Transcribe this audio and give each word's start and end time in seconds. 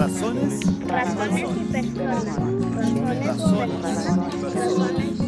Razones. 0.00 0.60
Razones 0.88 1.44
y 1.44 1.64
personas. 1.70 2.36
Razones. 3.20 3.84
Razones 3.84 5.10
y 5.10 5.26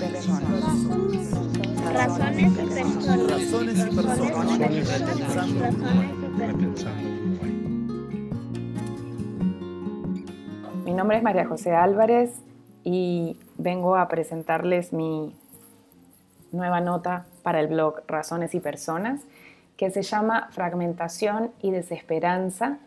personas. 0.00 0.50
Razones 3.30 3.78
y 3.78 3.94
personas. 3.94 4.58
Mi 10.84 10.92
nombre 10.92 11.18
es 11.18 11.22
María 11.22 11.46
José 11.46 11.72
Álvarez 11.72 12.42
y 12.82 13.38
vengo 13.58 13.94
a 13.94 14.08
presentarles 14.08 14.92
mi 14.92 15.36
nueva 16.50 16.80
nota 16.80 17.26
para 17.44 17.60
el 17.60 17.68
blog 17.68 18.02
Razones 18.08 18.56
y 18.56 18.60
Personas, 18.60 19.20
que 19.82 19.90
se 19.90 20.02
llama 20.02 20.46
Fragmentación 20.52 21.50
y 21.60 21.72
Desesperanza, 21.72 22.78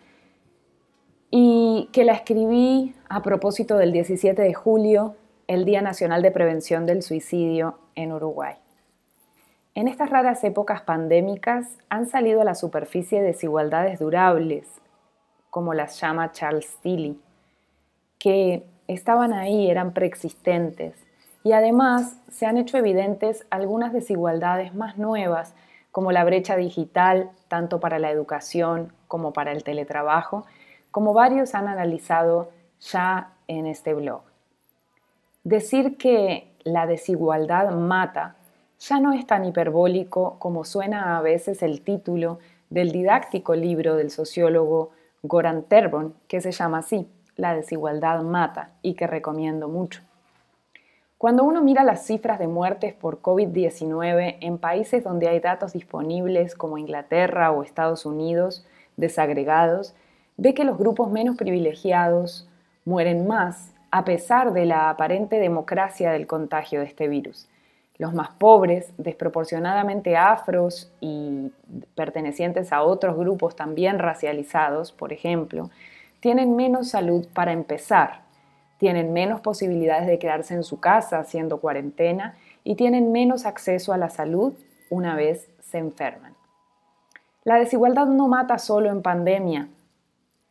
y 1.30 1.90
que 1.92 2.06
la 2.06 2.14
escribí 2.14 2.96
a 3.10 3.22
propósito 3.22 3.76
del 3.76 3.92
17 3.92 4.42
de 4.42 4.54
julio, 4.54 5.18
el 5.48 5.66
Día 5.66 5.82
Nacional 5.82 6.22
de 6.22 6.32
Prevención 6.32 6.86
del 6.86 7.04
Suicidio 7.04 7.80
en 7.96 8.14
Uruguay. 8.14 8.56
En 9.74 9.90
estas 9.90 10.10
raras 10.10 10.42
épocas 10.46 10.84
pandémicas 10.84 11.68
han 11.90 12.08
salido 12.08 12.40
a 12.40 12.46
la 12.46 12.56
superficie 12.56 13.22
desigualdades 13.22 14.00
durables, 14.00 14.66
como 15.50 15.74
las 15.74 16.00
llama 16.00 16.32
Charles 16.32 16.78
Tilly, 16.82 17.20
que 18.18 18.64
estaban 18.88 19.34
ahí, 19.34 19.70
eran 19.70 19.92
preexistentes, 19.92 20.96
y 21.44 21.52
además 21.52 22.22
se 22.32 22.46
han 22.46 22.56
hecho 22.56 22.78
evidentes 22.78 23.46
algunas 23.50 23.92
desigualdades 23.92 24.74
más 24.74 24.98
nuevas, 24.98 25.56
como 25.96 26.12
la 26.12 26.26
brecha 26.26 26.58
digital, 26.58 27.32
tanto 27.48 27.80
para 27.80 28.00
la 28.00 28.12
educación 28.12 28.92
como 29.08 29.32
para 29.32 29.54
el 29.54 29.64
teletrabajo, 29.64 30.46
como 30.92 31.14
varios 31.14 31.56
han 31.56 31.70
analizado 31.70 32.52
ya 32.82 33.32
en 33.48 33.66
este 33.66 33.94
blog. 33.94 34.20
Decir 35.46 35.96
que 35.96 36.52
la 36.66 36.86
desigualdad 36.86 37.72
mata 37.72 38.36
ya 38.78 39.00
no 39.00 39.14
es 39.14 39.26
tan 39.26 39.46
hiperbólico 39.46 40.36
como 40.38 40.66
suena 40.66 41.18
a 41.18 41.22
veces 41.22 41.64
el 41.64 41.80
título 41.80 42.40
del 42.70 42.92
didáctico 42.92 43.56
libro 43.56 43.96
del 43.96 44.12
sociólogo 44.12 44.92
Goran 45.24 45.64
Terbon, 45.64 46.14
que 46.28 46.42
se 46.42 46.52
llama 46.52 46.80
así, 46.80 47.10
La 47.38 47.56
desigualdad 47.56 48.22
mata, 48.22 48.72
y 48.82 48.96
que 48.96 49.08
recomiendo 49.08 49.70
mucho. 49.70 50.02
Cuando 51.18 51.46
uno 51.46 51.62
mira 51.62 51.86
las 51.86 52.06
cifras 52.06 52.40
de 52.40 52.48
muertes 52.48 52.94
por 52.94 53.22
COVID-19 53.22 54.38
en 54.42 54.58
países 54.58 55.04
donde 55.04 55.30
hay 55.30 55.40
datos 55.40 55.72
disponibles 55.72 56.56
como 56.56 56.78
Inglaterra 56.78 57.52
o 57.52 57.64
Estados 57.64 58.06
Unidos, 58.06 58.66
desagregados, 58.98 59.96
ve 60.36 60.54
que 60.54 60.66
los 60.66 60.78
grupos 60.78 61.10
menos 61.10 61.38
privilegiados 61.38 62.50
mueren 62.84 63.28
más 63.28 63.74
a 63.92 64.04
pesar 64.04 64.52
de 64.52 64.66
la 64.66 64.90
aparente 64.90 65.40
democracia 65.40 66.12
del 66.12 66.28
contagio 66.28 66.82
de 66.82 66.88
este 66.88 67.08
virus. 67.08 67.48
Los 67.98 68.14
más 68.14 68.32
pobres, 68.32 68.92
desproporcionadamente 68.98 70.18
afros 70.18 70.92
y 71.00 71.50
pertenecientes 71.96 72.74
a 72.74 72.84
otros 72.84 73.16
grupos 73.16 73.56
también 73.56 74.00
racializados, 74.00 74.92
por 74.92 75.14
ejemplo, 75.14 75.70
tienen 76.20 76.58
menos 76.58 76.90
salud 76.90 77.26
para 77.34 77.54
empezar 77.54 78.25
tienen 78.78 79.14
menos 79.14 79.42
posibilidades 79.42 80.08
de 80.08 80.20
quedarse 80.20 80.54
en 80.54 80.64
su 80.64 80.80
casa 80.80 81.20
haciendo 81.20 81.60
cuarentena 81.60 82.36
y 82.64 82.76
tienen 82.76 83.12
menos 83.12 83.46
acceso 83.46 83.94
a 83.94 83.98
la 83.98 84.10
salud 84.10 84.54
una 84.90 85.16
vez 85.16 85.50
se 85.62 85.78
enferman. 85.78 86.34
La 87.44 87.56
desigualdad 87.56 88.08
no 88.08 88.28
mata 88.28 88.58
solo 88.58 88.90
en 88.90 89.02
pandemia. 89.02 89.70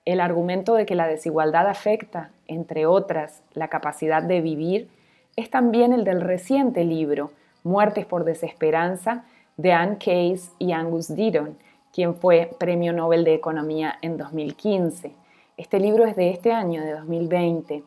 El 0.05 0.21
argumento 0.21 0.75
de 0.75 0.87
que 0.87 0.95
la 0.95 1.09
desigualdad 1.09 1.69
afecta, 1.69 2.31
entre 2.47 2.87
otras, 2.87 3.43
la 3.53 3.69
capacidad 3.69 4.23
de 4.23 4.41
vivir, 4.41 4.89
es 5.37 5.51
también 5.51 5.93
el 5.93 6.05
del 6.05 6.21
reciente 6.21 6.85
libro 6.85 7.33
Muertes 7.63 8.07
por 8.07 8.25
Desesperanza 8.25 9.25
de 9.57 9.73
Anne 9.73 9.97
Case 9.99 10.51
y 10.59 10.73
Angus 10.73 11.09
Deaton, 11.09 11.57
quien 11.93 12.15
fue 12.15 12.51
Premio 12.59 12.93
Nobel 12.93 13.25
de 13.25 13.35
Economía 13.35 13.99
en 14.03 14.17
2015. 14.17 15.13
Este 15.57 15.81
libro 15.81 16.05
es 16.05 16.17
de 16.17 16.31
este 16.31 16.53
año, 16.53 16.83
de 16.83 16.93
2020 16.93 17.83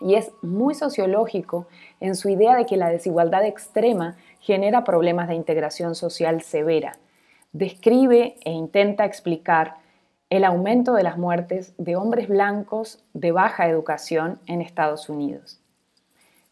y 0.00 0.14
es 0.14 0.32
muy 0.42 0.74
sociológico 0.74 1.66
en 2.00 2.14
su 2.14 2.28
idea 2.28 2.56
de 2.56 2.66
que 2.66 2.76
la 2.76 2.88
desigualdad 2.88 3.44
extrema 3.44 4.16
genera 4.40 4.84
problemas 4.84 5.28
de 5.28 5.34
integración 5.34 5.94
social 5.94 6.42
severa. 6.42 6.96
Describe 7.52 8.36
e 8.44 8.50
intenta 8.50 9.04
explicar 9.04 9.76
el 10.30 10.44
aumento 10.44 10.94
de 10.94 11.02
las 11.02 11.18
muertes 11.18 11.74
de 11.76 11.96
hombres 11.96 12.28
blancos 12.28 13.04
de 13.14 13.32
baja 13.32 13.68
educación 13.68 14.38
en 14.46 14.62
Estados 14.62 15.08
Unidos. 15.08 15.60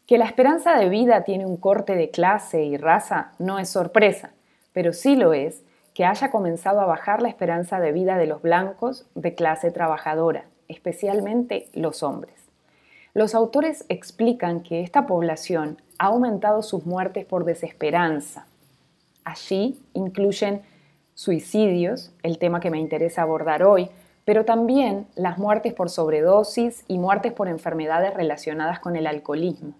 Que 0.05 0.17
la 0.17 0.25
esperanza 0.25 0.77
de 0.77 0.89
vida 0.89 1.23
tiene 1.23 1.45
un 1.45 1.55
corte 1.55 1.95
de 1.95 2.09
clase 2.09 2.63
y 2.63 2.77
raza 2.77 3.31
no 3.39 3.57
es 3.57 3.69
sorpresa, 3.69 4.31
pero 4.73 4.91
sí 4.91 5.15
lo 5.15 5.33
es 5.33 5.63
que 5.93 6.05
haya 6.05 6.31
comenzado 6.31 6.81
a 6.81 6.85
bajar 6.85 7.21
la 7.21 7.29
esperanza 7.29 7.79
de 7.79 7.91
vida 7.91 8.17
de 8.17 8.27
los 8.27 8.41
blancos 8.41 9.05
de 9.15 9.35
clase 9.35 9.71
trabajadora, 9.71 10.45
especialmente 10.67 11.67
los 11.73 12.03
hombres. 12.03 12.38
Los 13.13 13.33
autores 13.33 13.85
explican 13.89 14.61
que 14.61 14.81
esta 14.81 15.07
población 15.07 15.81
ha 15.97 16.07
aumentado 16.07 16.61
sus 16.61 16.85
muertes 16.85 17.25
por 17.25 17.43
desesperanza. 17.43 18.45
Allí 19.23 19.79
incluyen 19.93 20.61
suicidios, 21.15 22.13
el 22.23 22.37
tema 22.37 22.59
que 22.59 22.69
me 22.69 22.79
interesa 22.79 23.23
abordar 23.23 23.63
hoy, 23.63 23.89
pero 24.25 24.45
también 24.45 25.07
las 25.15 25.37
muertes 25.37 25.73
por 25.73 25.89
sobredosis 25.89 26.85
y 26.87 26.99
muertes 26.99 27.33
por 27.33 27.47
enfermedades 27.47 28.13
relacionadas 28.13 28.79
con 28.79 28.95
el 28.95 29.07
alcoholismo. 29.07 29.73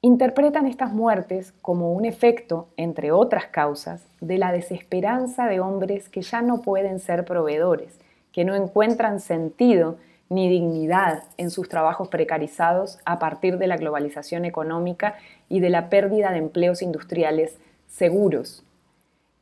Interpretan 0.00 0.66
estas 0.66 0.92
muertes 0.92 1.52
como 1.62 1.92
un 1.92 2.04
efecto, 2.04 2.68
entre 2.76 3.12
otras 3.12 3.46
causas, 3.46 4.08
de 4.20 4.38
la 4.38 4.50
desesperanza 4.50 5.46
de 5.46 5.60
hombres 5.60 6.08
que 6.08 6.22
ya 6.22 6.42
no 6.42 6.62
pueden 6.62 6.98
ser 6.98 7.24
proveedores, 7.24 8.00
que 8.32 8.44
no 8.44 8.56
encuentran 8.56 9.20
sentido 9.20 9.98
ni 10.32 10.48
dignidad 10.48 11.24
en 11.36 11.50
sus 11.50 11.68
trabajos 11.68 12.08
precarizados 12.08 12.98
a 13.04 13.18
partir 13.18 13.58
de 13.58 13.66
la 13.66 13.76
globalización 13.76 14.46
económica 14.46 15.16
y 15.50 15.60
de 15.60 15.68
la 15.68 15.90
pérdida 15.90 16.30
de 16.32 16.38
empleos 16.38 16.80
industriales 16.80 17.58
seguros. 17.86 18.64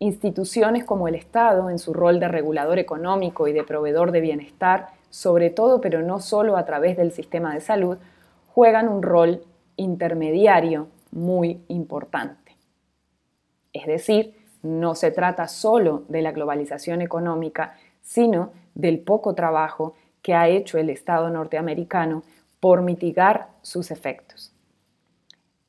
Instituciones 0.00 0.84
como 0.84 1.06
el 1.06 1.14
Estado, 1.14 1.70
en 1.70 1.78
su 1.78 1.94
rol 1.94 2.18
de 2.18 2.26
regulador 2.26 2.80
económico 2.80 3.46
y 3.46 3.52
de 3.52 3.62
proveedor 3.62 4.10
de 4.10 4.20
bienestar, 4.20 4.88
sobre 5.10 5.50
todo 5.50 5.80
pero 5.80 6.02
no 6.02 6.18
solo 6.18 6.56
a 6.56 6.64
través 6.64 6.96
del 6.96 7.12
sistema 7.12 7.54
de 7.54 7.60
salud, 7.60 7.98
juegan 8.48 8.88
un 8.88 9.02
rol 9.02 9.44
intermediario 9.76 10.88
muy 11.12 11.62
importante. 11.68 12.56
Es 13.72 13.86
decir, 13.86 14.34
no 14.62 14.96
se 14.96 15.12
trata 15.12 15.46
solo 15.46 16.02
de 16.08 16.22
la 16.22 16.32
globalización 16.32 17.00
económica, 17.00 17.76
sino 18.02 18.50
del 18.74 18.98
poco 18.98 19.34
trabajo 19.34 19.94
que 20.22 20.34
ha 20.34 20.48
hecho 20.48 20.78
el 20.78 20.90
Estado 20.90 21.30
norteamericano 21.30 22.22
por 22.60 22.82
mitigar 22.82 23.48
sus 23.62 23.90
efectos. 23.90 24.52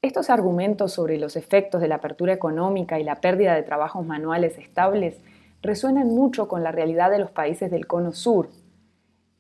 Estos 0.02 0.30
argumentos 0.30 0.94
sobre 0.94 1.18
los 1.18 1.36
efectos 1.36 1.80
de 1.80 1.88
la 1.88 1.96
apertura 1.96 2.34
económica 2.34 3.00
y 3.00 3.04
la 3.04 3.22
pérdida 3.22 3.56
de 3.56 3.64
trabajos 3.64 4.06
manuales 4.06 4.58
estables 4.58 5.18
resuenan 5.62 6.08
mucho 6.08 6.48
con 6.48 6.64
la 6.64 6.72
realidad 6.72 7.12
de 7.12 7.20
los 7.20 7.32
países 7.32 7.70
del 7.70 7.88
Cono 7.88 8.12
Sur 8.14 8.50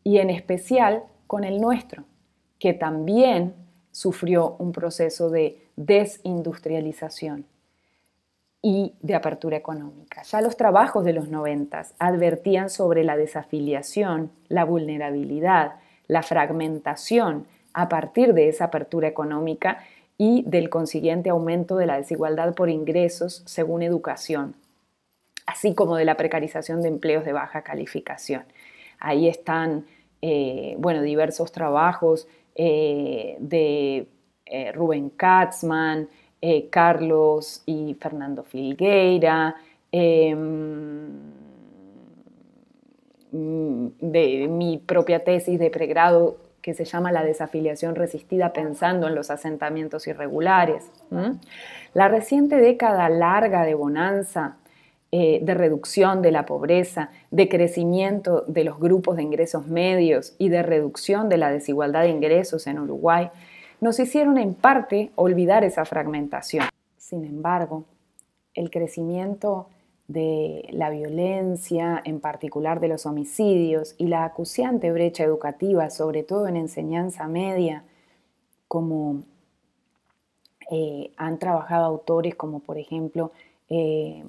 y 0.04 0.20
en 0.20 0.30
especial 0.30 1.04
con 1.28 1.44
el 1.44 1.60
nuestro, 1.60 2.04
que 2.60 2.74
también 2.74 3.56
sufrió 3.92 4.56
un 4.60 4.72
proceso 4.72 5.30
de 5.30 5.68
desindustrialización 5.76 7.46
y 8.61 8.93
de 9.02 9.16
apertura 9.16 9.58
económica. 9.58 10.22
Ya 10.23 10.41
los 10.41 10.55
trabajos 10.55 11.03
de 11.03 11.13
los 11.13 11.29
noventas 11.29 11.96
advertían 11.97 12.69
sobre 12.69 13.03
la 13.03 13.17
desafiliación, 13.17 14.31
la 14.49 14.66
vulnerabilidad, 14.66 15.75
la 16.08 16.22
fragmentación 16.22 17.47
a 17.73 17.90
partir 17.90 18.34
de 18.34 18.49
esa 18.49 18.66
apertura 18.66 19.08
económica 19.08 19.79
y 20.17 20.43
del 20.46 20.69
consiguiente 20.69 21.29
aumento 21.29 21.78
de 21.78 21.87
la 21.87 21.97
desigualdad 21.97 22.53
por 22.53 22.69
ingresos 22.69 23.41
según 23.46 23.81
educación, 23.81 24.55
así 25.47 25.73
como 25.73 25.96
de 25.96 26.05
la 26.05 26.16
precarización 26.16 26.81
de 26.84 26.90
empleos 26.90 27.25
de 27.25 27.34
baja 27.34 27.63
calificación. 27.63 28.43
Ahí 28.99 29.28
están, 29.28 29.85
eh, 30.22 30.75
bueno, 30.78 31.02
diversos 31.02 31.52
trabajos 31.52 32.28
eh, 32.53 33.37
de 33.40 34.08
eh, 34.46 34.72
Rubén 34.73 35.09
Katzmann, 35.09 36.08
eh, 36.41 36.67
Carlos 36.70 37.64
y 37.66 37.96
Fernando 37.99 38.43
Filgueira, 38.43 39.55
em, 39.91 41.09
de 43.32 44.47
mi 44.49 44.78
propia 44.78 45.23
tesis 45.23 45.58
de 45.58 45.70
pregrado 45.70 46.38
que 46.61 46.73
se 46.73 46.85
llama 46.85 47.11
La 47.11 47.23
desafiliación 47.23 47.96
resistida 47.96 48.53
pensando 48.53 49.08
en 49.08 49.16
los 49.16 49.32
asentamientos 49.32 50.05
irregulares. 50.08 50.91
La 51.93 52.08
reciente 52.08 52.58
década 52.58 53.09
larga 53.09 53.64
de 53.64 53.73
bonanza 53.73 54.58
eh, 55.14 55.40
de 55.41 55.53
reducción 55.55 56.22
de 56.22 56.32
la 56.32 56.46
pobreza, 56.46 57.09
de 57.32 57.49
crecimiento 57.49 58.46
de 58.47 58.64
los 58.64 58.79
grupos 58.79 59.17
de 59.17 59.23
ingresos 59.23 59.67
medios 59.67 60.35
y 60.37 60.47
de 60.47 60.64
reducción 60.64 61.28
de 61.28 61.35
la 61.35 61.52
desigualdad 61.52 62.03
de 62.03 62.09
ingresos 62.09 62.66
en 62.66 62.79
Uruguay, 62.79 63.29
nos 63.82 64.00
hicieron 64.00 64.38
en 64.38 64.54
parte 64.54 65.12
olvidar 65.16 65.64
esa 65.64 65.84
fragmentación. 65.86 66.66
Sin 66.98 67.26
embargo, 67.26 67.84
el 68.54 68.70
crecimiento 68.70 69.68
de 70.08 70.68
la 70.72 70.90
violencia, 70.90 72.02
en 72.06 72.20
particular 72.20 72.80
de 72.80 72.90
los 72.90 73.06
homicidios, 73.06 73.96
y 73.98 74.08
la 74.08 74.24
acuciante 74.24 74.92
brecha 74.92 75.24
educativa, 75.24 75.90
sobre 75.90 76.24
todo 76.24 76.48
en 76.48 76.58
enseñanza 76.58 77.28
media, 77.28 77.84
como 78.68 79.24
eh, 80.70 81.12
han 81.18 81.40
trabajado 81.40 81.86
autores 81.86 82.36
como 82.36 82.60
por 82.60 82.78
ejemplo 82.78 83.32
eh, 83.68 84.24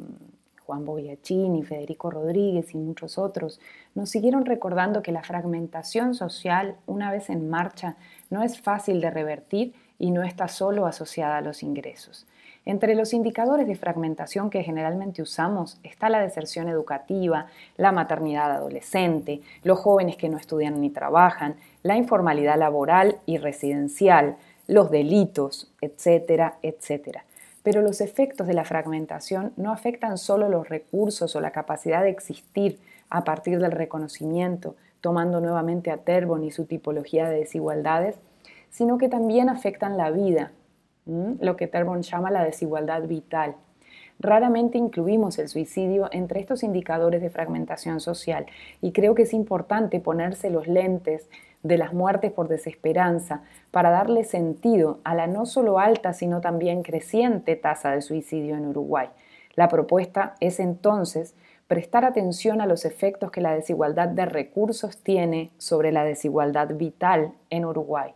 Juan 0.73 1.65
Federico 1.65 2.11
Rodríguez 2.11 2.75
y 2.75 2.79
muchos 2.79 3.19
otros, 3.19 3.61
nos 3.95 4.09
siguieron 4.09 4.47
recordando 4.47 5.03
que 5.03 5.13
la 5.13 5.23
fragmentación 5.23 6.15
social, 6.15 6.77
una 6.87 7.11
vez 7.11 7.29
en 7.29 7.51
marcha, 7.51 7.97
no 8.31 8.43
es 8.43 8.61
fácil 8.61 9.01
de 9.03 9.11
revertir 9.11 9.75
y 9.99 10.11
no 10.11 10.23
está 10.23 10.49
solo 10.49 10.87
asociada 10.87 11.39
a 11.39 11.41
los 11.43 11.63
ingresos. 11.63 12.27
Entre 12.65 12.95
los 12.95 13.13
indicadores 13.13 13.67
de 13.67 13.75
fragmentación 13.75 14.49
que 14.49 14.63
generalmente 14.63 15.21
usamos 15.21 15.79
está 15.83 16.09
la 16.09 16.21
deserción 16.21 16.69
educativa, 16.69 17.49
la 17.77 17.93
maternidad 17.93 18.51
adolescente, 18.53 19.43
los 19.65 19.79
jóvenes 19.79 20.17
que 20.17 20.29
no 20.29 20.39
estudian 20.39 20.81
ni 20.81 20.89
trabajan, 20.89 21.57
la 21.83 21.97
informalidad 21.97 22.57
laboral 22.57 23.17
y 23.27 23.37
residencial, 23.37 24.37
los 24.69 24.91
delitos, 24.91 25.71
etcétera, 25.81 26.57
etcétera. 26.63 27.25
Pero 27.63 27.83
los 27.83 28.01
efectos 28.01 28.47
de 28.47 28.55
la 28.55 28.65
fragmentación 28.65 29.53
no 29.57 29.73
afectan 29.73 30.19
solo 30.19 30.49
los 30.49 30.69
recursos 30.69 31.37
o 31.37 31.41
la 31.41 31.53
capacidad 31.53 32.03
de 32.03 32.11
existir 32.11 32.81
a 33.09 33.25
partir 33.25 33.59
del 33.59 33.73
reconocimiento, 33.73 34.75
tomando 35.01 35.41
nuevamente 35.41 35.91
a 35.91 35.99
Terbon 35.99 36.45
y 36.45 36.51
su 36.51 36.65
tipología 36.65 37.29
de 37.29 37.41
desigualdades, 37.41 38.17
sino 38.71 38.99
que 38.99 39.09
también 39.09 39.49
afectan 39.49 39.97
la 39.97 40.11
vida, 40.11 40.53
lo 41.05 41.57
que 41.57 41.67
Terbon 41.67 42.03
llama 42.03 42.31
la 42.31 42.45
desigualdad 42.45 43.03
vital. 43.03 43.57
Raramente 44.19 44.79
incluimos 44.79 45.39
el 45.39 45.49
suicidio 45.49 46.09
entre 46.13 46.41
estos 46.41 46.63
indicadores 46.63 47.21
de 47.21 47.31
fragmentación 47.31 48.01
social 48.01 48.47
y 48.81 48.93
creo 48.93 49.15
que 49.15 49.23
es 49.23 49.33
importante 49.33 50.01
ponerse 50.01 50.49
los 50.49 50.69
lentes 50.69 51.29
de 51.63 51.79
las 51.79 51.93
muertes 51.93 52.33
por 52.33 52.49
desesperanza 52.49 53.43
para 53.71 53.91
darle 53.91 54.25
sentido 54.25 55.01
a 55.05 55.15
la 55.15 55.27
no 55.27 55.47
solo 55.47 55.79
alta 55.79 56.13
sino 56.13 56.41
también 56.41 56.83
creciente 56.83 57.57
tasa 57.57 57.93
de 57.93 58.03
suicidio 58.03 58.57
en 58.57 58.67
Uruguay. 58.67 59.09
La 59.55 59.69
propuesta 59.69 60.35
es 60.41 60.61
entonces 60.61 61.35
prestar 61.69 62.05
atención 62.05 62.61
a 62.61 62.67
los 62.67 62.85
efectos 62.85 63.31
que 63.31 63.41
la 63.41 63.55
desigualdad 63.55 64.09
de 64.09 64.27
recursos 64.27 64.99
tiene 64.99 65.51
sobre 65.59 65.93
la 65.93 66.05
desigualdad 66.05 66.75
vital 66.75 67.33
en 67.51 67.65
Uruguay. 67.65 68.13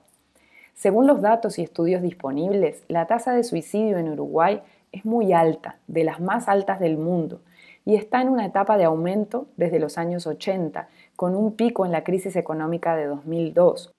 Según 0.74 1.06
los 1.06 1.22
datos 1.22 1.58
y 1.58 1.62
estudios 1.62 2.02
disponibles, 2.02 2.84
la 2.88 3.06
tasa 3.06 3.32
de 3.32 3.44
suicidio 3.44 3.96
en 3.96 4.10
Uruguay 4.10 4.60
es 4.92 5.06
muy 5.06 5.32
alta, 5.32 5.78
de 5.86 6.04
las 6.04 6.20
más 6.20 6.48
altas 6.48 6.80
del 6.80 6.98
mundo, 6.98 7.40
y 7.86 7.94
está 7.94 8.20
en 8.20 8.28
una 8.28 8.44
etapa 8.44 8.76
de 8.76 8.84
aumento 8.84 9.46
desde 9.56 9.78
los 9.78 9.96
años 9.96 10.26
80, 10.26 10.88
con 11.16 11.34
un 11.34 11.56
pico 11.56 11.86
en 11.86 11.92
la 11.92 12.04
crisis 12.04 12.36
económica 12.36 12.94
de 12.94 13.06
2002. 13.06 13.92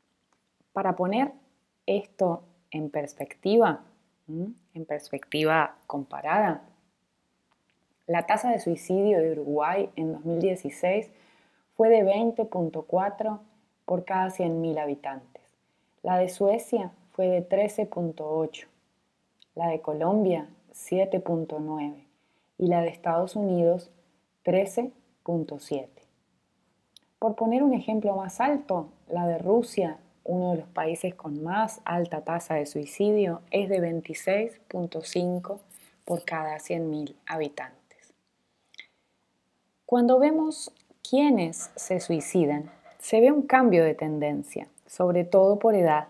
Para 0.72 0.96
poner 0.96 1.32
esto 1.88 2.44
en 2.72 2.90
perspectiva, 2.90 3.82
en 4.28 4.86
perspectiva 4.86 5.76
comparada, 5.88 6.62
la 8.06 8.26
tasa 8.26 8.52
de 8.52 8.60
suicidio 8.60 9.20
de 9.20 9.32
Uruguay 9.32 9.90
en 9.96 10.14
2016 10.14 11.12
fue 11.76 11.90
de 11.90 12.04
20.4 12.04 13.40
por 13.86 14.06
cada 14.06 14.30
100.000 14.30 14.80
habitantes. 14.80 15.44
La 16.04 16.18
de 16.18 16.30
Suecia 16.30 16.92
fue 17.14 17.28
de 17.28 17.48
13.8, 17.48 18.68
la 19.56 19.70
de 19.70 19.82
Colombia 19.82 20.48
7.9 20.72 22.06
y 22.60 22.68
la 22.68 22.82
de 22.82 22.90
Estados 22.90 23.36
Unidos 23.36 23.92
13.7. 24.46 26.07
Por 27.20 27.36
poner 27.36 27.64
un 27.64 27.74
ejemplo 27.74 28.16
más 28.16 28.40
alto, 28.40 28.90
la 29.10 29.28
de 29.28 29.38
Rusia, 29.38 29.98
uno 30.24 30.52
de 30.52 30.58
los 30.58 30.68
países 30.70 31.16
con 31.16 31.44
más 31.44 31.82
alta 31.86 32.22
tasa 32.22 32.56
de 32.56 32.66
suicidio, 32.66 33.42
es 33.52 33.70
de 33.70 33.80
26.5 33.80 35.60
por 36.06 36.26
cada 36.26 36.58
100.000 36.58 37.16
habitantes. 37.26 38.14
Cuando 39.86 40.20
vemos 40.20 40.72
quiénes 41.08 41.72
se 41.76 42.00
suicidan, 42.00 42.72
se 43.00 43.22
ve 43.22 43.32
un 43.32 43.44
cambio 43.44 43.84
de 43.84 43.96
tendencia 43.96 44.68
sobre 44.88 45.26
todo 45.26 45.60
por 45.60 45.76
edad. 45.76 46.08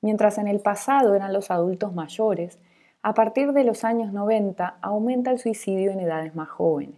Mientras 0.00 0.38
en 0.38 0.46
el 0.46 0.60
pasado 0.60 1.14
eran 1.14 1.32
los 1.32 1.50
adultos 1.50 1.94
mayores, 1.94 2.58
a 3.02 3.14
partir 3.14 3.52
de 3.52 3.64
los 3.64 3.84
años 3.84 4.12
90 4.12 4.78
aumenta 4.80 5.30
el 5.30 5.38
suicidio 5.38 5.90
en 5.90 6.00
edades 6.00 6.34
más 6.34 6.48
jóvenes. 6.48 6.96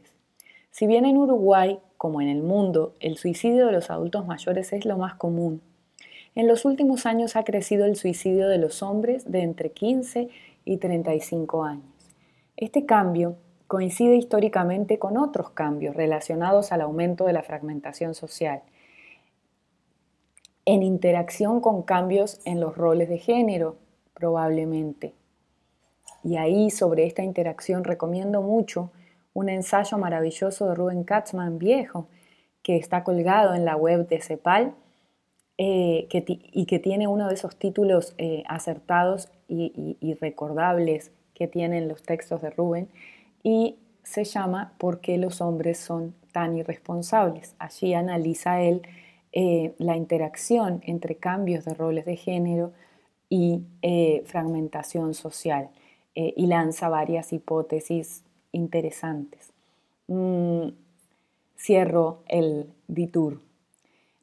Si 0.71 0.87
bien 0.87 1.07
en 1.07 1.17
Uruguay, 1.17 1.81
como 1.97 2.21
en 2.21 2.29
el 2.29 2.43
mundo, 2.43 2.95
el 3.01 3.17
suicidio 3.17 3.67
de 3.67 3.73
los 3.73 3.91
adultos 3.91 4.27
mayores 4.27 4.73
es 4.73 4.85
lo 4.85 4.99
más 4.99 5.15
común, 5.15 5.61
en 6.37 6.49
los 6.49 6.67
últimos 6.67 7.07
años 7.07 7.35
ha 7.35 7.45
crecido 7.45 7.87
el 7.87 7.97
suicidio 7.97 8.47
de 8.49 8.59
los 8.59 8.83
hombres 8.83 9.25
de 9.33 9.41
entre 9.41 9.71
15 9.71 10.29
y 10.67 10.77
35 10.77 11.65
años. 11.65 11.87
Este 12.59 12.85
cambio 12.85 13.37
coincide 13.67 14.17
históricamente 14.17 14.99
con 14.99 15.17
otros 15.17 15.49
cambios 15.49 15.97
relacionados 15.97 16.73
al 16.73 16.83
aumento 16.83 17.25
de 17.25 17.33
la 17.33 17.43
fragmentación 17.43 18.15
social 18.15 18.61
en 20.67 20.83
interacción 20.83 21.63
con 21.63 21.83
cambios 21.83 22.41
en 22.45 22.61
los 22.61 22.77
roles 22.77 23.09
de 23.09 23.19
género, 23.19 23.77
probablemente. 24.13 25.15
Y 26.23 26.37
ahí 26.37 26.71
sobre 26.71 27.07
esta 27.07 27.23
interacción 27.23 27.83
recomiendo 27.83 28.43
mucho 28.43 28.91
un 29.37 29.51
ensayo 29.51 29.99
maravilloso 29.99 30.67
de 30.67 30.75
Rubén 30.75 31.05
Katzman 31.05 31.59
viejo, 31.59 32.09
que 32.63 32.77
está 32.77 33.05
colgado 33.05 33.55
en 33.55 33.67
la 33.67 33.77
web 33.77 34.09
de 34.09 34.23
CEPAL 34.23 34.75
eh, 35.59 36.09
y 36.11 36.65
que 36.65 36.79
tiene 36.79 37.07
uno 37.07 37.29
de 37.29 37.35
esos 37.35 37.55
títulos 37.57 38.15
eh, 38.17 38.45
acertados 38.49 39.29
y, 39.47 40.17
recordables 40.23 41.13
que 41.35 41.49
tienen 41.49 41.87
los 41.87 42.03
textos 42.03 42.41
de 42.41 42.49
Rubén, 42.49 42.89
y 43.43 43.77
se 44.03 44.25
llama 44.25 44.73
¿Por 44.79 45.01
qué 45.01 45.19
los 45.19 45.43
hombres 45.43 45.79
son 45.79 46.15
tan 46.33 46.57
irresponsables? 46.57 47.55
Allí 47.59 47.93
analiza 47.93 48.63
él 48.63 48.81
eh, 49.33 49.75
la 49.77 49.99
interacción 49.99 50.81
entre 50.87 51.17
cambios 51.17 51.67
de 51.67 51.75
roles 51.75 52.07
de 52.07 52.17
género 52.17 52.73
y 53.29 53.65
fragmentación 54.25 55.13
social 55.13 55.69
y 56.15 56.47
lanza 56.47 56.89
varias 56.89 57.33
hipótesis 57.33 58.23
interesantes. 58.53 59.53
Mm, 60.09 60.69
cierro 61.59 62.21
el 62.29 62.67
DITUR. 62.89 63.41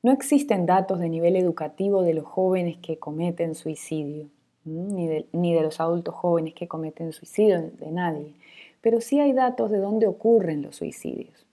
No 0.01 0.11
existen 0.11 0.65
datos 0.65 0.99
de 0.99 1.09
nivel 1.09 1.35
educativo 1.35 2.03
de 2.03 2.13
los 2.13 2.25
jóvenes 2.25 2.77
que 2.77 2.97
cometen 2.97 3.55
suicidio, 3.55 4.27
ni 4.65 5.07
de, 5.07 5.25
ni 5.31 5.53
de 5.53 5.61
los 5.61 5.79
adultos 5.79 6.13
jóvenes 6.13 6.53
que 6.53 6.67
cometen 6.67 7.13
suicidio, 7.13 7.71
de 7.79 7.91
nadie, 7.91 8.33
pero 8.81 9.01
sí 9.01 9.19
hay 9.19 9.33
datos 9.33 9.71
de 9.71 9.77
dónde 9.77 10.07
ocurren 10.07 10.61
los 10.61 10.75
suicidios. 10.75 11.45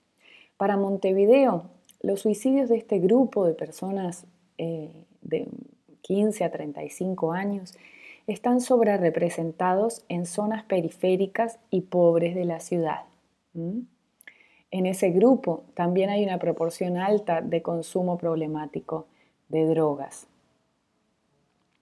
Para 0.57 0.77
Montevideo, 0.77 1.63
los 2.01 2.21
suicidios 2.21 2.69
de 2.69 2.77
este 2.77 2.99
grupo 2.99 3.45
de 3.45 3.53
personas 3.53 4.25
eh, 4.57 4.91
de 5.21 5.47
15 6.01 6.43
a 6.43 6.51
35 6.51 7.31
años 7.31 7.73
están 8.27 8.61
sobrerepresentados 8.61 10.03
en 10.09 10.25
zonas 10.25 10.63
periféricas 10.63 11.59
y 11.69 11.81
pobres 11.81 12.35
de 12.35 12.45
la 12.45 12.59
ciudad. 12.59 13.01
En 13.53 14.85
ese 14.85 15.09
grupo 15.09 15.63
también 15.73 16.09
hay 16.09 16.23
una 16.23 16.39
proporción 16.39 16.97
alta 16.97 17.41
de 17.41 17.61
consumo 17.61 18.17
problemático 18.17 19.05
de 19.49 19.65
drogas. 19.65 20.27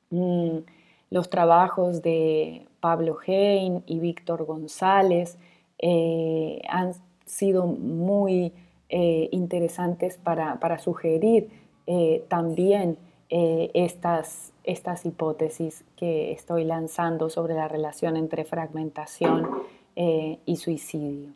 Mm, 0.10 0.60
los 1.12 1.30
trabajos 1.30 2.02
de 2.02 2.66
Pablo 2.80 3.18
Hein 3.26 3.84
y 3.86 4.00
Víctor 4.00 4.46
González 4.46 5.38
eh, 5.78 6.62
han 6.68 6.94
sido 7.26 7.68
muy 7.68 8.54
eh, 8.90 9.30
interesantes 9.32 10.18
para, 10.18 10.80
sugerir 10.80 11.50
eh, 11.86 12.24
también 12.28 12.98
eh, 13.30 13.72
estas, 13.74 14.54
estas 14.64 15.06
hipótesis 15.06 15.84
que 15.96 16.32
estoy 16.32 16.64
lanzando 16.64 17.30
sobre 17.30 17.54
la 17.54 17.68
relación 17.68 18.18
entre 18.18 18.46
fragmentación 18.46 19.48
y 20.46 20.56
suicidio. 20.56 21.34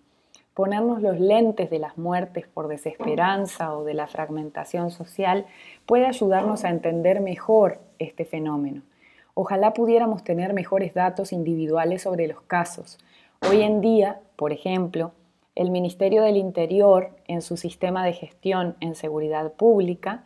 Ponernos 0.54 1.02
los 1.02 1.20
lentes 1.20 1.70
de 1.70 1.80
las 1.80 1.98
muertes 1.98 2.48
por 2.48 2.68
desesperanza 2.68 3.76
o 3.76 3.84
de 3.84 3.96
la 3.96 4.08
fragmentación 4.08 4.92
social 4.92 5.48
puede 5.86 6.06
ayudarnos 6.06 6.64
a 6.64 6.70
entender 6.70 7.22
mejor 7.22 7.80
este 7.98 8.24
fenómeno. 8.24 8.84
Ojalá 9.34 9.74
pudiéramos 9.74 10.24
tener 10.24 10.54
mejores 10.54 10.94
datos 10.94 11.34
individuales 11.34 12.04
sobre 12.04 12.28
los 12.28 12.42
casos. 12.42 13.00
Hoy 13.50 13.64
en 13.64 13.82
día, 13.82 14.22
por 14.36 14.54
ejemplo, 14.54 15.12
el 15.56 15.72
Ministerio 15.72 16.22
del 16.22 16.38
Interior 16.38 17.10
en 17.28 17.42
su 17.42 17.58
sistema 17.58 18.06
de 18.06 18.14
gestión 18.14 18.76
en 18.80 18.94
seguridad 18.94 19.54
pública, 19.54 20.24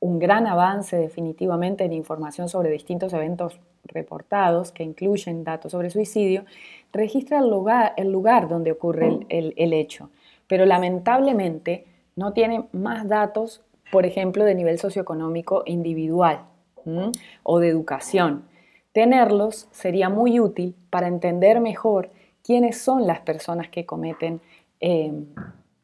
un 0.00 0.18
gran 0.18 0.46
avance 0.46 0.96
definitivamente 0.96 1.84
en 1.84 1.92
información 1.92 2.48
sobre 2.48 2.70
distintos 2.70 3.12
eventos 3.12 3.60
reportados 3.84 4.70
que 4.70 4.84
incluyen 4.84 5.44
datos 5.44 5.72
sobre 5.72 5.90
suicidio, 5.90 6.44
registra 6.92 7.38
el 7.38 8.10
lugar, 8.12 8.48
donde 8.48 8.72
ocurre 8.72 9.20
el, 9.28 9.72
hecho, 9.72 10.10
pero 10.46 10.66
lamentablemente 10.66 11.86
no 12.16 12.32
tiene 12.32 12.68
más 12.72 13.08
datos, 13.08 13.62
por 13.90 14.06
ejemplo, 14.06 14.44
de 14.44 14.54
nivel 14.54 14.78
socioeconómico 14.78 15.62
individual 15.66 16.42
o 17.42 17.58
de 17.58 17.68
educación. 17.68 18.44
Tenerlos 18.92 19.68
sería 19.70 20.08
muy 20.08 20.40
útil 20.40 20.74
para 20.90 21.06
entender 21.06 21.60
mejor 21.60 22.10
quiénes 22.42 22.78
son 22.78 23.06
las 23.06 23.20
personas 23.20 23.68
que 23.68 23.84
cometen 23.84 24.40
em, 24.80 25.26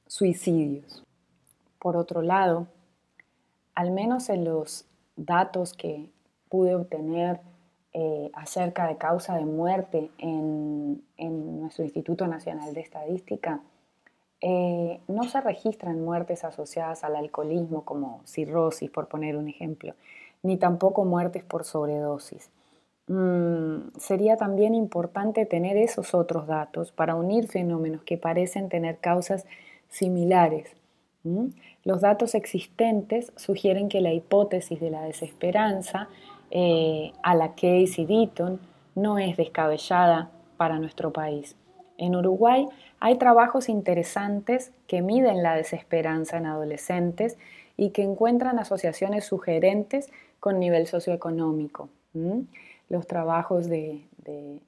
suicidios. 0.06 1.04
Por 1.78 1.96
otro 1.96 2.22
lado, 2.22 2.66
al 3.74 3.90
menos 3.90 4.28
en 4.28 4.44
los 4.44 4.86
datos 5.16 5.72
que 5.74 6.08
pude 6.48 6.74
obtener 6.74 7.40
eh, 7.92 8.30
acerca 8.34 8.88
de 8.88 8.96
causa 8.96 9.36
de 9.36 9.44
muerte 9.44 10.10
en, 10.18 11.02
nuestro 11.60 11.84
Instituto 11.84 12.26
Nacional 12.26 12.74
de 12.74 12.80
Estadística, 12.80 13.60
eh, 14.40 15.00
no 15.08 15.24
se 15.24 15.40
registran 15.40 16.02
muertes 16.02 16.44
asociadas 16.44 17.04
al 17.04 17.16
alcoholismo 17.16 17.84
como 17.84 18.20
cirrosis, 18.24 18.90
por 18.90 19.08
poner 19.08 19.36
un 19.36 19.48
ejemplo, 19.48 19.94
ni 20.42 20.56
tampoco 20.56 21.04
muertes 21.04 21.44
por 21.44 21.64
sobredosis. 21.64 22.50
Mm, 23.06 23.90
sería 23.98 24.36
también 24.36 24.74
importante 24.74 25.46
tener 25.46 25.76
esos 25.76 26.14
otros 26.14 26.46
datos 26.46 26.90
para 26.90 27.14
unir 27.14 27.48
fenómenos 27.48 28.02
que 28.02 28.18
parecen 28.18 28.68
tener 28.68 28.98
causas 28.98 29.46
similares. 29.88 30.74
Los 31.84 32.02
datos 32.02 32.34
existentes 32.34 33.32
sugieren 33.36 33.88
que 33.88 34.00
la 34.00 34.12
hipótesis 34.12 34.78
de 34.78 34.90
la 34.90 35.02
desesperanza 35.02 36.08
eh, 36.50 37.12
a 37.22 37.34
la 37.34 37.54
Casey 37.54 38.04
Deaton 38.06 38.60
no 38.94 39.18
es 39.18 39.36
descabellada 39.36 40.30
para 40.56 40.78
nuestro 40.78 41.12
país. 41.12 41.56
En 41.96 42.14
Uruguay 42.14 42.66
hay 43.00 43.16
trabajos 43.16 43.68
interesantes 43.68 44.72
que 44.86 45.02
miden 45.02 45.42
la 45.42 45.54
desesperanza 45.54 46.36
en 46.36 46.46
adolescentes 46.46 47.38
y 47.76 47.90
que 47.90 48.02
encuentran 48.02 48.58
asociaciones 48.58 49.24
sugerentes 49.24 50.10
con 50.40 50.58
nivel 50.58 50.86
socioeconómico. 50.86 51.88
Los 52.88 53.06
trabajos 53.06 53.68
de, 53.68 54.02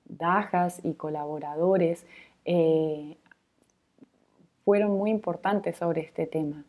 Dajas 0.05 0.81
y 0.85 0.95
colaboradores 0.95 2.07
eh, 2.45 3.17
fueron 4.67 4.99
muy 4.99 5.11
importantes 5.11 5.77
sobre 5.77 6.01
este 6.01 6.27
tema. 6.27 6.65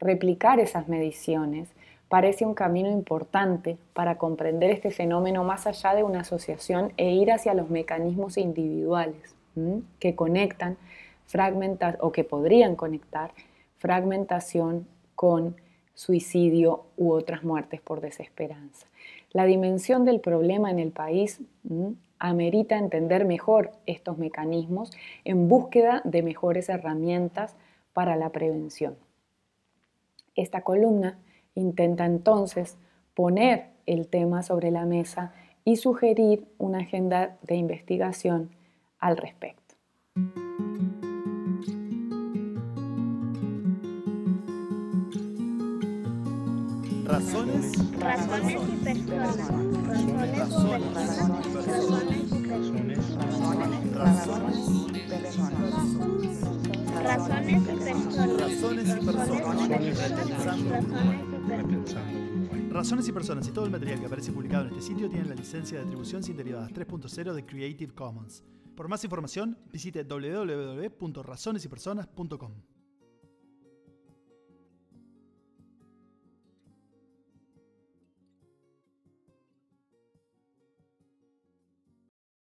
Replicar 0.00 0.58
esas 0.58 0.88
mediciones 0.88 1.68
parece 2.08 2.46
un 2.46 2.54
camino 2.54 2.90
importante 2.90 3.76
para 3.92 4.16
comprender 4.16 4.70
este 4.70 4.90
fenómeno 4.90 5.44
más 5.44 5.66
allá 5.66 5.94
de 5.94 6.02
una 6.02 6.20
asociación 6.20 6.94
e 6.96 7.12
ir 7.12 7.30
hacia 7.30 7.52
los 7.52 7.68
mecanismos 7.68 8.38
individuales 8.38 9.36
que 9.98 10.16
conectan 10.16 10.78
o 12.00 12.10
que 12.10 12.24
podrían 12.24 12.74
conectar 12.74 13.32
fragmentación 13.76 14.88
con 15.14 15.54
suicidio 15.92 16.86
u 16.96 17.12
otras 17.12 17.44
muertes 17.44 17.82
por 17.82 18.00
desesperanza. 18.00 18.86
La 19.32 19.44
dimensión 19.44 20.06
del 20.06 20.20
problema 20.20 20.70
en 20.70 20.78
el 20.78 20.90
país 20.90 21.42
amerita 22.22 22.78
entender 22.78 23.24
mejor 23.24 23.72
estos 23.84 24.16
mecanismos 24.16 24.92
en 25.24 25.48
búsqueda 25.48 26.02
de 26.04 26.22
mejores 26.22 26.68
herramientas 26.68 27.56
para 27.92 28.14
la 28.14 28.30
prevención. 28.30 28.96
Esta 30.36 30.62
columna 30.62 31.18
intenta 31.56 32.06
entonces 32.06 32.78
poner 33.14 33.66
el 33.86 34.06
tema 34.06 34.44
sobre 34.44 34.70
la 34.70 34.86
mesa 34.86 35.34
y 35.64 35.76
sugerir 35.76 36.46
una 36.58 36.78
agenda 36.78 37.38
de 37.42 37.56
investigación 37.56 38.50
al 39.00 39.16
respecto. 39.16 39.74
Razones. 47.12 47.76
Razones 47.98 48.56
y 48.56 48.60
personas. 48.82 49.36
Razones 49.86 50.22
y 50.22 50.24
personas. 50.32 50.96
Razones 51.92 52.22
y 52.22 52.24
personas. 52.38 53.12
Razones 56.88 56.88
y 56.88 56.92
personas. 61.52 62.16
Razones 62.70 63.08
y 63.08 63.12
personas 63.12 63.46
y 63.46 63.50
todo 63.50 63.66
el 63.66 63.70
material 63.70 64.00
que 64.00 64.06
aparece 64.06 64.32
publicado 64.32 64.68
en 64.68 64.70
este 64.70 64.80
sitio 64.80 65.10
tiene 65.10 65.28
la 65.28 65.34
licencia 65.34 65.76
de 65.76 65.84
atribución 65.84 66.22
sin 66.22 66.38
derivadas 66.38 66.70
3.0 66.70 67.34
de 67.34 67.44
Creative 67.44 67.94
Commons. 67.94 68.42
Por 68.74 68.88
más 68.88 69.04
información, 69.04 69.58
visite 69.70 70.04
www.razonesypersonas.com. 70.04 72.71